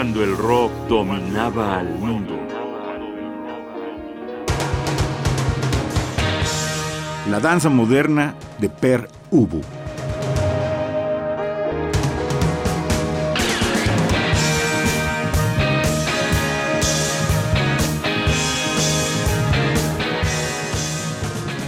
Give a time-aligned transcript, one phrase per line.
[0.00, 2.34] cuando el rock dominaba al mundo.
[7.28, 9.60] La danza moderna de Per Ubu.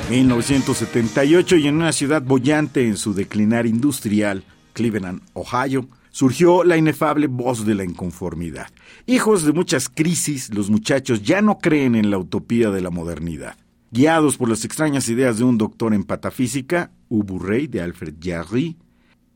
[0.08, 4.42] ...1978 y en una ciudad bollante en su declinar industrial,
[4.72, 8.68] Cleveland, Ohio, surgió la inefable voz de la inconformidad.
[9.06, 13.56] Hijos de muchas crisis, los muchachos ya no creen en la utopía de la modernidad.
[13.90, 18.76] Guiados por las extrañas ideas de un doctor en patafísica, Ubu Rey de Alfred Jarry,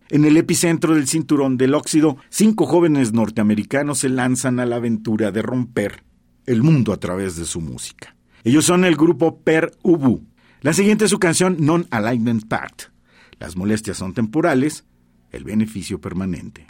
[0.08, 5.32] en el epicentro del cinturón del óxido, cinco jóvenes norteamericanos se lanzan a la aventura
[5.32, 6.04] de romper
[6.46, 8.14] el mundo a través de su música.
[8.44, 10.22] Ellos son el grupo Per Ubu.
[10.60, 12.84] La siguiente es su canción Non-Alignment Pact.
[13.40, 14.84] Las molestias son temporales,
[15.32, 16.66] el beneficio permanente.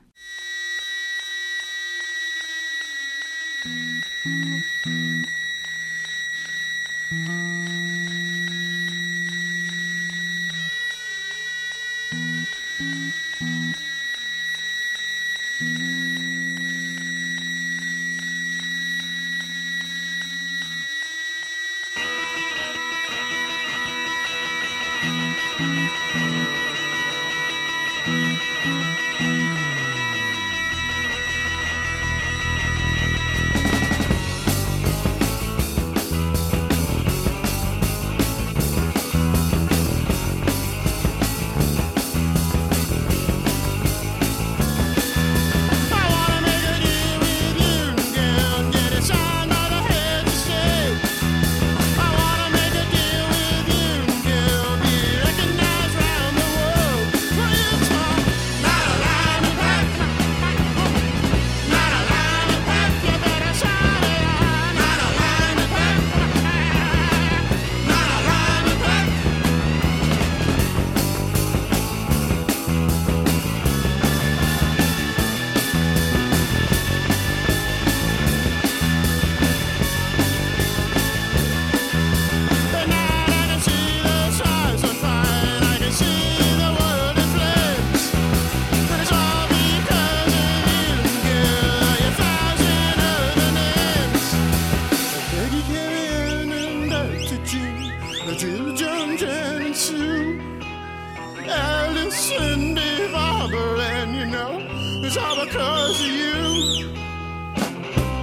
[105.87, 106.91] because of you.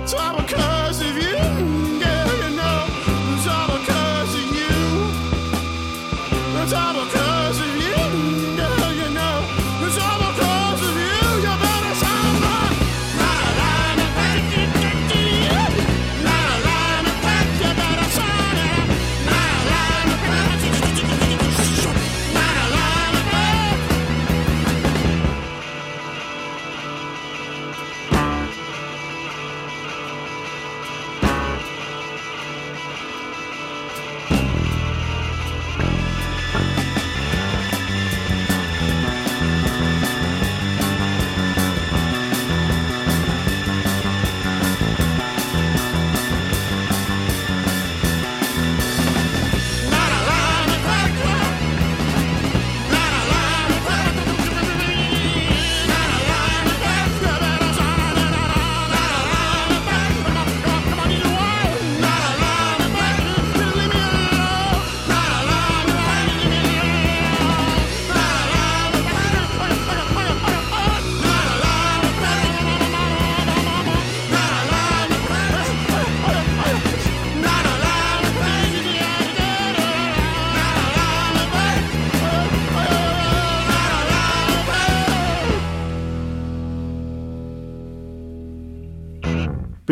[0.04, 1.38] It's all because of you.
[2.00, 2.88] Yeah, you know,
[3.36, 4.76] it's all because of you.
[6.62, 7.33] It's all because.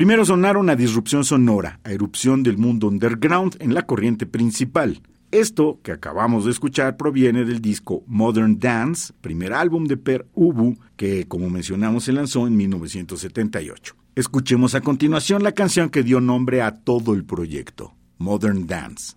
[0.01, 4.99] Primero sonaron a disrupción sonora, a erupción del mundo underground en la corriente principal.
[5.29, 10.75] Esto que acabamos de escuchar proviene del disco Modern Dance, primer álbum de Per Ubu,
[10.95, 13.95] que como mencionamos se lanzó en 1978.
[14.15, 19.13] Escuchemos a continuación la canción que dio nombre a todo el proyecto, Modern Dance.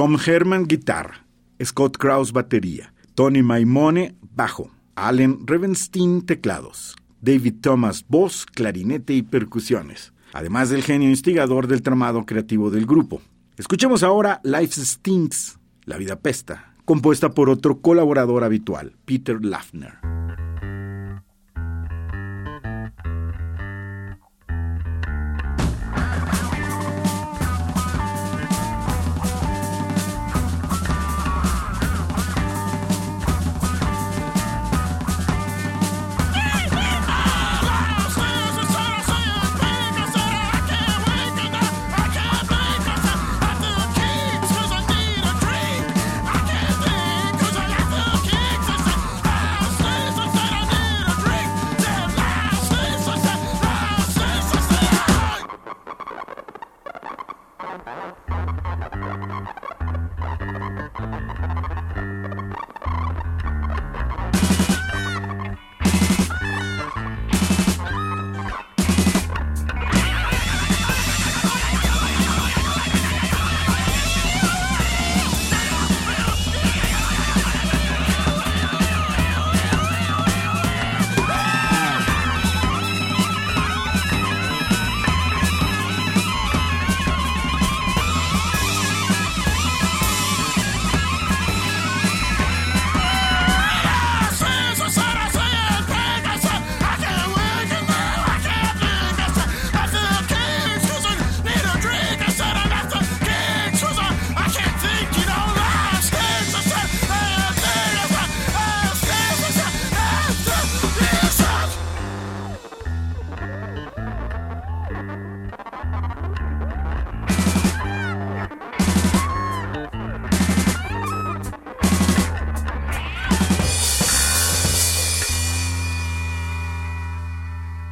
[0.00, 1.26] Tom Herman guitarra,
[1.62, 10.14] Scott Krause batería, Tony Maimone bajo, Allen Revenstein teclados, David Thomas voz, clarinete y percusiones,
[10.32, 13.20] además del genio instigador del tramado creativo del grupo.
[13.58, 20.09] Escuchemos ahora Life Stinks, La vida pesta, compuesta por otro colaborador habitual, Peter Lafner.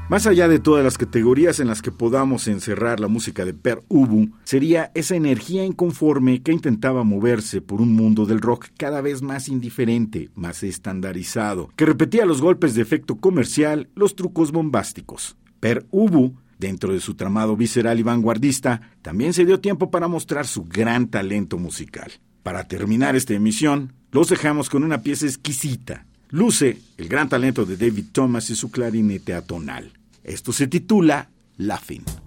[0.09, 3.83] Más allá de todas las categorías en las que podamos encerrar la música de Per
[3.89, 9.21] Ubu, sería esa energía inconforme que intentaba moverse por un mundo del rock cada vez
[9.21, 15.37] más indiferente, más estandarizado, que repetía los golpes de efecto comercial, los trucos bombásticos.
[15.61, 20.45] Per Ubu Dentro de su tramado visceral y vanguardista, también se dio tiempo para mostrar
[20.45, 22.11] su gran talento musical.
[22.43, 26.05] Para terminar esta emisión, los dejamos con una pieza exquisita.
[26.31, 29.98] Luce el gran talento de David Thomas y su clarinete atonal.
[30.29, 32.18] Esto se titula Laughing.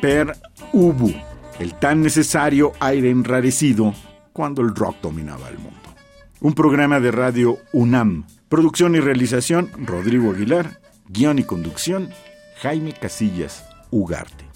[0.00, 0.36] Per
[0.72, 1.12] ubu,
[1.58, 3.94] el tan necesario aire enrarecido
[4.32, 5.76] cuando el rock dominaba el mundo.
[6.40, 8.26] Un programa de radio UNAM.
[8.48, 10.80] Producción y realización Rodrigo Aguilar.
[11.08, 12.10] Guión y conducción
[12.60, 14.47] Jaime Casillas Ugarte.